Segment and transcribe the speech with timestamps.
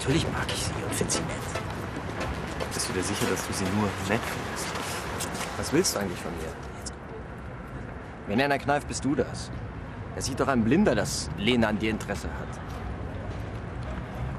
[0.00, 2.72] Natürlich mag ich sie und finde sie nett.
[2.72, 4.66] Bist du dir sicher, dass du sie nur nett findest?
[5.58, 6.48] Was willst du eigentlich von mir?
[8.26, 9.50] Wenn einer kneift, bist du das.
[10.16, 12.60] Er sieht doch ein Blinder, dass Lena an dir Interesse hat.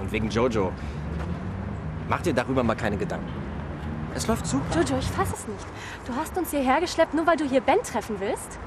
[0.01, 0.71] Und wegen Jojo.
[2.09, 3.31] Mach dir darüber mal keine Gedanken.
[4.15, 4.65] Es läuft super.
[4.73, 5.67] Jojo, ich fass es nicht.
[6.07, 8.57] Du hast uns hierher geschleppt, nur weil du hier Ben treffen willst?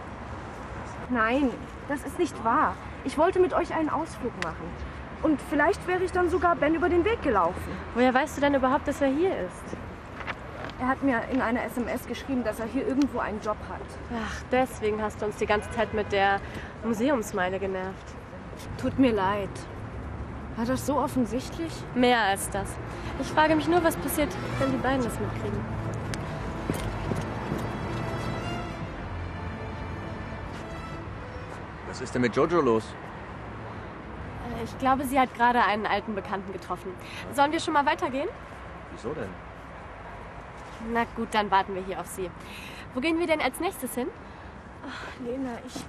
[1.10, 1.50] Nein,
[1.88, 2.76] das ist nicht wahr.
[3.02, 4.93] Ich wollte mit euch einen Ausflug machen.
[5.24, 7.72] Und vielleicht wäre ich dann sogar Ben über den Weg gelaufen.
[7.94, 9.76] Woher weißt du denn überhaupt, dass er hier ist?
[10.78, 13.80] Er hat mir in einer SMS geschrieben, dass er hier irgendwo einen Job hat.
[14.22, 16.42] Ach, deswegen hast du uns die ganze Zeit mit der
[16.84, 18.14] Museumsmeile genervt.
[18.76, 19.48] Tut mir leid.
[20.56, 21.72] War das so offensichtlich?
[21.94, 22.68] Mehr als das.
[23.18, 24.28] Ich frage mich nur, was passiert,
[24.58, 25.58] wenn die beiden das mitkriegen.
[31.88, 32.94] Was ist denn mit Jojo los?
[34.44, 36.92] Äh, Ich glaube, sie hat gerade einen alten Bekannten getroffen.
[37.34, 38.28] Sollen wir schon mal weitergehen?
[38.92, 39.28] Wieso denn?
[40.92, 42.30] Na gut, dann warten wir hier auf sie.
[42.94, 44.08] Wo gehen wir denn als nächstes hin?
[45.24, 45.84] Lena, ich.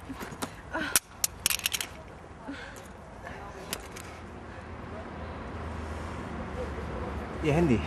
[7.42, 7.80] Ihr Handy.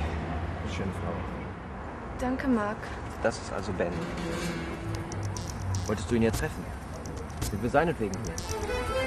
[0.71, 1.13] Schöne Frau.
[2.19, 2.77] Danke, Marc.
[3.23, 3.91] Das ist also Ben.
[5.87, 6.63] Wolltest du ihn jetzt treffen?
[7.49, 8.98] Sind wir seinetwegen hier?